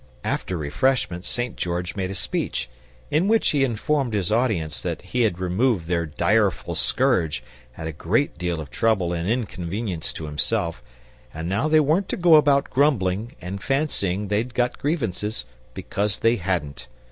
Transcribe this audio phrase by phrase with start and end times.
[0.23, 1.55] After refreshment St.
[1.55, 2.67] George made a speech,
[3.11, 7.43] in which he informed his audience that he had removed their direful scourge,
[7.77, 10.81] at a great deal of trouble and inconvenience to him self,
[11.31, 15.45] and now they weren't to go about grumbling and fancying they'd got grievances,
[15.75, 16.87] because they hadn't.